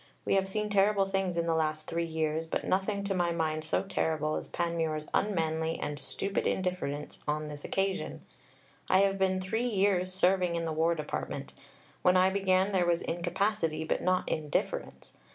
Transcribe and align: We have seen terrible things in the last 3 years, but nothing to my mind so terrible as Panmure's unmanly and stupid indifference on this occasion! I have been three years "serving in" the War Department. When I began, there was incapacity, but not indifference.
We 0.25 0.33
have 0.33 0.49
seen 0.49 0.71
terrible 0.71 1.05
things 1.05 1.37
in 1.37 1.45
the 1.45 1.53
last 1.53 1.85
3 1.85 2.03
years, 2.03 2.47
but 2.47 2.63
nothing 2.63 3.03
to 3.03 3.13
my 3.13 3.31
mind 3.31 3.63
so 3.63 3.83
terrible 3.83 4.33
as 4.35 4.47
Panmure's 4.47 5.05
unmanly 5.13 5.77
and 5.79 5.99
stupid 5.99 6.47
indifference 6.47 7.19
on 7.27 7.49
this 7.49 7.63
occasion! 7.63 8.25
I 8.89 9.01
have 9.01 9.19
been 9.19 9.39
three 9.39 9.67
years 9.67 10.11
"serving 10.11 10.55
in" 10.55 10.65
the 10.65 10.73
War 10.73 10.95
Department. 10.95 11.53
When 12.01 12.17
I 12.17 12.31
began, 12.31 12.71
there 12.71 12.87
was 12.87 13.03
incapacity, 13.03 13.83
but 13.83 14.01
not 14.01 14.27
indifference. 14.27 15.13